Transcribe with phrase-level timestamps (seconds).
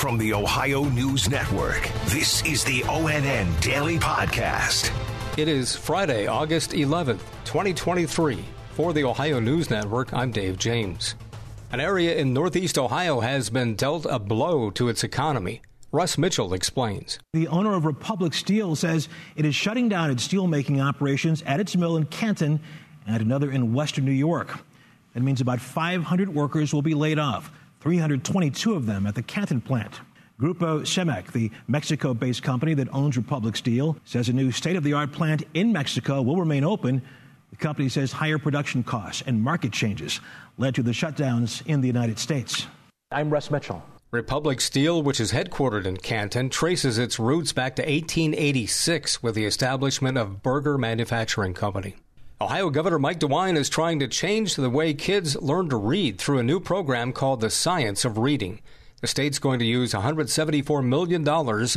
[0.00, 4.90] From the Ohio News Network, this is the ONN Daily Podcast.
[5.36, 8.42] It is Friday, August 11th, 2023.
[8.70, 11.16] For the Ohio News Network, I'm Dave James.
[11.70, 15.60] An area in northeast Ohio has been dealt a blow to its economy.
[15.92, 17.18] Russ Mitchell explains.
[17.34, 19.06] The owner of Republic Steel says
[19.36, 22.58] it is shutting down its steelmaking operations at its mill in Canton
[23.06, 24.60] and another in western New York.
[25.12, 27.52] That means about 500 workers will be laid off.
[27.80, 30.00] 322 of them at the Canton plant.
[30.40, 34.84] Grupo Simec, the Mexico based company that owns Republic Steel, says a new state of
[34.84, 37.02] the art plant in Mexico will remain open.
[37.50, 40.20] The company says higher production costs and market changes
[40.56, 42.66] led to the shutdowns in the United States.
[43.10, 43.82] I'm Russ Mitchell.
[44.12, 49.44] Republic Steel, which is headquartered in Canton, traces its roots back to 1886 with the
[49.44, 51.96] establishment of Berger Manufacturing Company.
[52.42, 56.38] Ohio Governor Mike DeWine is trying to change the way kids learn to read through
[56.38, 58.60] a new program called the Science of Reading.
[59.00, 61.26] The state's going to use $174 million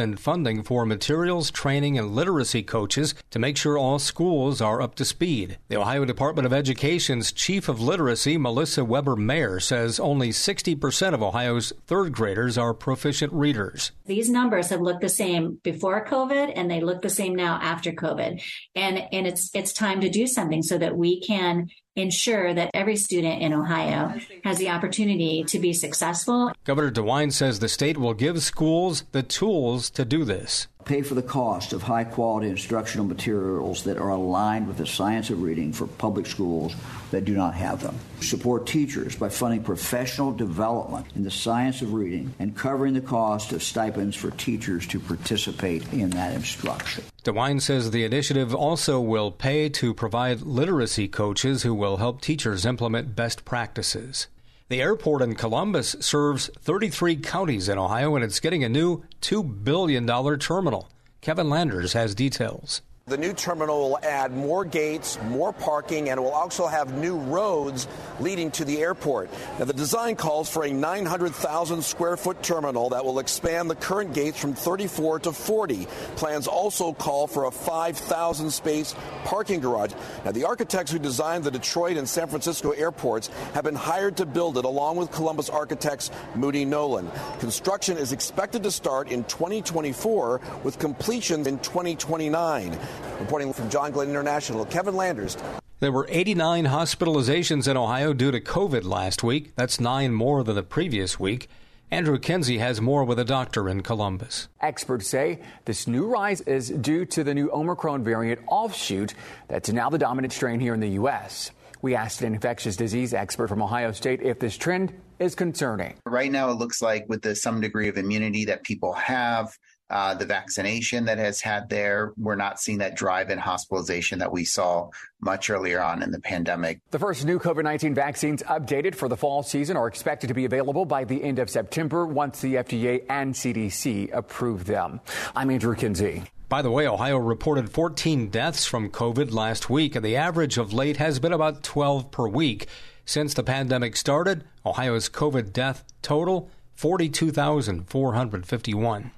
[0.00, 4.96] in funding for materials, training, and literacy coaches to make sure all schools are up
[4.96, 5.58] to speed.
[5.68, 11.22] The Ohio Department of Education's Chief of Literacy, Melissa Weber Mayrer, says only 60% of
[11.22, 13.92] Ohio's third graders are proficient readers.
[14.06, 17.92] These numbers have looked the same before COVID and they look the same now after
[17.92, 18.42] COVID.
[18.74, 22.96] And, and it's, it's time to do something so that we can ensure that every
[22.96, 26.52] student in Ohio has the opportunity to be successful.
[26.64, 31.14] Governor DeWine says the state will give schools the tools to do this pay for
[31.14, 35.72] the cost of high quality instructional materials that are aligned with the science of reading
[35.72, 36.74] for public schools
[37.10, 37.98] that do not have them.
[38.20, 43.52] Support teachers by funding professional development in the science of reading and covering the cost
[43.52, 47.04] of stipends for teachers to participate in that instruction.
[47.24, 52.66] DeWine says the initiative also will pay to provide literacy coaches who will help teachers
[52.66, 54.26] implement best practices.
[54.72, 59.62] The airport in Columbus serves 33 counties in Ohio and it's getting a new $2
[59.62, 60.06] billion
[60.38, 60.88] terminal.
[61.20, 62.80] Kevin Landers has details.
[63.12, 67.86] The new terminal will add more gates, more parking, and will also have new roads
[68.20, 69.28] leading to the airport.
[69.58, 74.14] Now, the design calls for a 900,000 square foot terminal that will expand the current
[74.14, 75.86] gates from 34 to 40.
[76.16, 78.94] Plans also call for a 5,000 space
[79.24, 79.92] parking garage.
[80.24, 84.24] Now, the architects who designed the Detroit and San Francisco airports have been hired to
[84.24, 87.10] build it along with Columbus architects Moody Nolan.
[87.40, 92.78] Construction is expected to start in 2024 with completion in 2029.
[93.20, 95.36] Reporting from John Glenn International, Kevin Landers.
[95.80, 99.52] There were 89 hospitalizations in Ohio due to COVID last week.
[99.56, 101.48] That's nine more than the previous week.
[101.90, 104.48] Andrew Kenzie has more with a doctor in Columbus.
[104.60, 109.12] Experts say this new rise is due to the new Omicron variant offshoot
[109.48, 111.50] that's now the dominant strain here in the U.S.
[111.82, 115.96] We asked an infectious disease expert from Ohio State if this trend is concerning.
[116.06, 119.52] Right now, it looks like with the some degree of immunity that people have,
[119.90, 122.12] uh, the vaccination that has had there.
[122.16, 124.90] We're not seeing that drive in hospitalization that we saw
[125.20, 126.78] much earlier on in the pandemic.
[126.92, 130.44] The first new COVID 19 vaccines updated for the fall season are expected to be
[130.44, 135.00] available by the end of September once the FDA and CDC approve them.
[135.34, 136.22] I'm Andrew Kinsey.
[136.52, 140.74] By the way, Ohio reported 14 deaths from COVID last week, and the average of
[140.74, 142.66] late has been about 12 per week.
[143.06, 149.12] Since the pandemic started, Ohio's COVID death total 42,451.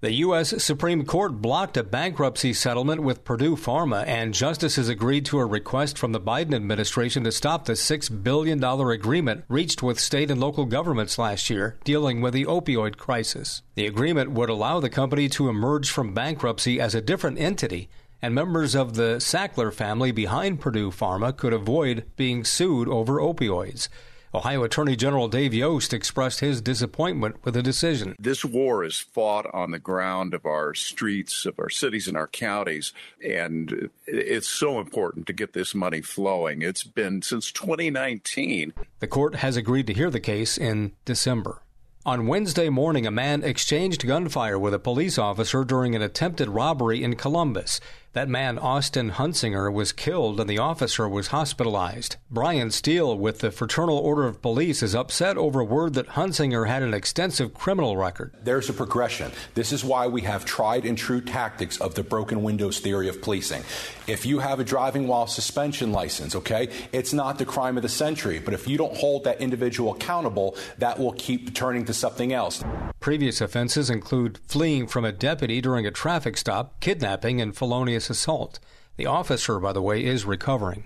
[0.00, 0.62] The U.S.
[0.62, 5.98] Supreme Court blocked a bankruptcy settlement with Purdue Pharma, and justices agreed to a request
[5.98, 10.66] from the Biden administration to stop the $6 billion agreement reached with state and local
[10.66, 13.62] governments last year dealing with the opioid crisis.
[13.74, 17.88] The agreement would allow the company to emerge from bankruptcy as a different entity,
[18.22, 23.88] and members of the Sackler family behind Purdue Pharma could avoid being sued over opioids.
[24.34, 28.14] Ohio Attorney General Dave Yost expressed his disappointment with the decision.
[28.18, 32.26] This war is fought on the ground of our streets, of our cities and our
[32.28, 32.92] counties,
[33.24, 36.60] and it's so important to get this money flowing.
[36.60, 38.74] It's been since 2019.
[39.00, 41.62] The court has agreed to hear the case in December.
[42.06, 47.02] On Wednesday morning, a man exchanged gunfire with a police officer during an attempted robbery
[47.02, 47.80] in Columbus.
[48.14, 52.16] That man, Austin Hunsinger, was killed and the officer was hospitalized.
[52.30, 56.82] Brian Steel with the Fraternal Order of Police is upset over word that Hunsinger had
[56.82, 58.34] an extensive criminal record.
[58.42, 59.30] There's a progression.
[59.54, 63.20] This is why we have tried and true tactics of the broken windows theory of
[63.20, 63.62] policing.
[64.06, 67.90] If you have a driving while suspension license, okay, it's not the crime of the
[67.90, 72.32] century, but if you don't hold that individual accountable, that will keep turning to something
[72.32, 72.64] else.
[73.00, 78.58] Previous offenses include fleeing from a deputy during a traffic stop, kidnapping, and felonious assault.
[78.96, 80.84] The officer, by the way, is recovering.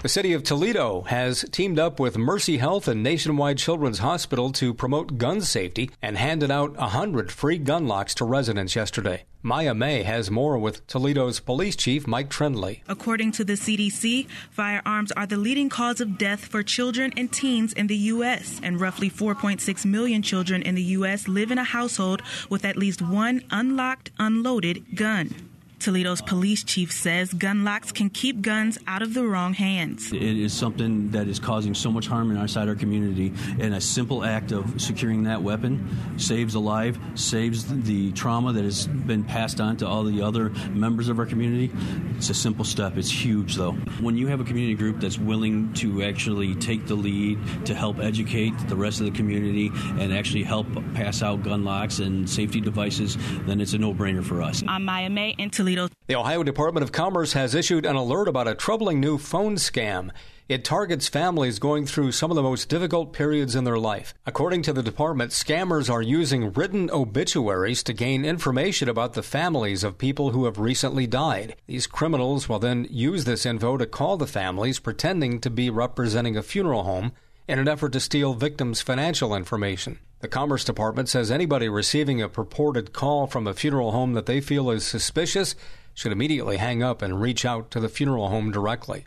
[0.00, 4.74] The city of Toledo has teamed up with Mercy Health and Nationwide Children's Hospital to
[4.74, 9.24] promote gun safety and handed out 100 free gun locks to residents yesterday.
[9.42, 12.82] Maya May has more with Toledo's police chief, Mike Troendle.
[12.88, 17.72] According to the CDC, firearms are the leading cause of death for children and teens
[17.72, 21.26] in the U.S., and roughly 4.6 million children in the U.S.
[21.26, 25.45] live in a household with at least one unlocked, unloaded gun.
[25.78, 30.12] Toledo's police chief says gun locks can keep guns out of the wrong hands.
[30.12, 34.24] It is something that is causing so much harm in our community, and a simple
[34.24, 39.60] act of securing that weapon saves a life, saves the trauma that has been passed
[39.60, 41.70] on to all the other members of our community.
[42.16, 42.96] It's a simple step.
[42.96, 43.72] It's huge, though.
[44.00, 47.98] When you have a community group that's willing to actually take the lead to help
[47.98, 49.70] educate the rest of the community
[50.00, 54.40] and actually help pass out gun locks and safety devices, then it's a no-brainer for
[54.40, 54.64] us.
[54.66, 55.65] I'm Maya May in Toledo.
[55.66, 55.88] Toledo.
[56.06, 60.12] The Ohio Department of Commerce has issued an alert about a troubling new phone scam.
[60.48, 64.14] It targets families going through some of the most difficult periods in their life.
[64.24, 69.82] According to the department, scammers are using written obituaries to gain information about the families
[69.82, 71.56] of people who have recently died.
[71.66, 76.36] These criminals will then use this info to call the families pretending to be representing
[76.36, 77.10] a funeral home
[77.48, 79.98] in an effort to steal victims' financial information.
[80.20, 84.40] The Commerce Department says anybody receiving a purported call from a funeral home that they
[84.40, 85.54] feel is suspicious
[85.92, 89.06] should immediately hang up and reach out to the funeral home directly.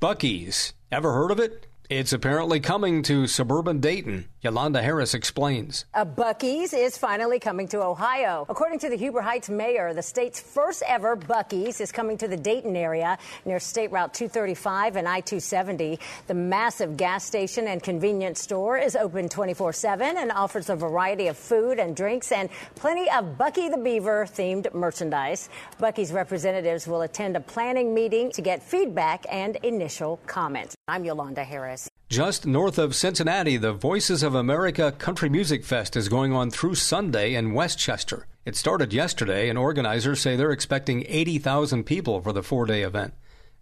[0.00, 0.72] Buc-ee's.
[0.90, 1.66] Ever heard of it?
[1.90, 4.28] It's apparently coming to suburban Dayton.
[4.46, 5.86] Yolanda Harris explains.
[5.92, 8.46] A Buc-ee's is finally coming to Ohio.
[8.48, 12.36] According to the Huber Heights mayor, the state's first ever Buc-ee's is coming to the
[12.36, 15.98] Dayton area near State Route 235 and I-270.
[16.28, 21.36] The massive gas station and convenience store is open 24-7 and offers a variety of
[21.36, 25.48] food and drinks and plenty of Bucky the Beaver themed merchandise.
[25.80, 30.76] Buc-ee's representatives will attend a planning meeting to get feedback and initial comments.
[30.86, 31.90] I'm Yolanda Harris.
[32.08, 36.76] Just north of Cincinnati, the Voices of America Country Music Fest is going on through
[36.76, 38.28] Sunday in West Chester.
[38.44, 43.14] It started yesterday, and organizers say they're expecting 80,000 people for the four day event.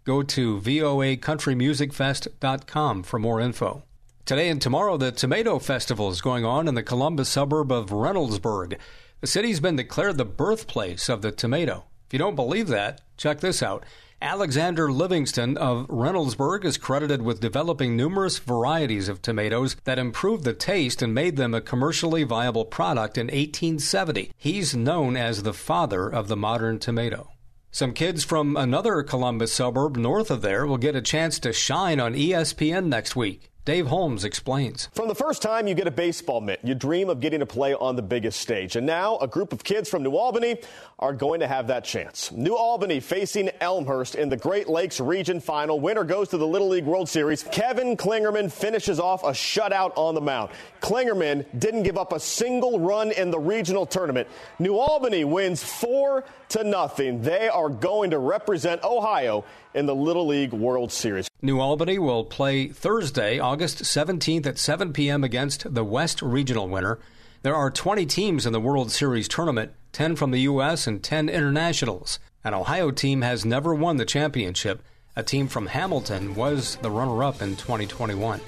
[0.03, 3.81] Go to voacountrymusicfest.com for more info.
[4.25, 8.77] Today and tomorrow, the Tomato Festival is going on in the Columbus suburb of Reynoldsburg.
[9.21, 11.85] The city's been declared the birthplace of the tomato.
[12.05, 13.83] If you don't believe that, check this out.
[14.21, 20.53] Alexander Livingston of Reynoldsburg is credited with developing numerous varieties of tomatoes that improved the
[20.53, 24.31] taste and made them a commercially viable product in 1870.
[24.37, 27.29] He's known as the father of the modern tomato.
[27.71, 31.99] Some kids from another Columbus suburb north of there will get a chance to shine
[31.99, 33.51] on ESPN next week.
[33.65, 34.89] Dave Holmes explains.
[34.93, 37.73] From the first time you get a baseball mitt, you dream of getting to play
[37.73, 38.75] on the biggest stage.
[38.75, 40.57] And now a group of kids from New Albany
[40.99, 42.31] are going to have that chance.
[42.31, 45.79] New Albany facing Elmhurst in the Great Lakes Region Final.
[45.79, 47.41] Winner goes to the Little League World Series.
[47.41, 50.51] Kevin Klingerman finishes off a shutout on the mound.
[50.79, 54.27] Klingerman didn't give up a single run in the regional tournament.
[54.59, 57.23] New Albany wins four to nothing.
[57.23, 59.43] They are going to represent Ohio
[59.75, 61.27] in the Little League World Series.
[61.41, 65.23] New Albany will play Thursday, August 17th at 7 p.m.
[65.23, 66.97] against the West Regional winner.
[67.43, 70.87] There are 20 teams in the World Series tournament, 10 from the U.S.
[70.87, 72.19] and 10 internationals.
[72.43, 74.81] An Ohio team has never won the championship.
[75.17, 78.39] A team from Hamilton was the runner up in 2021.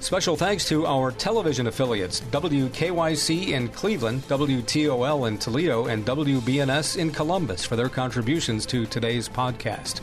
[0.00, 7.10] Special thanks to our television affiliates WKYC in Cleveland, WTOL in Toledo, and WBNS in
[7.10, 10.02] Columbus for their contributions to today's podcast.